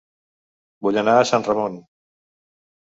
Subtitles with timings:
[0.87, 1.79] Vull anar a Sant Ramon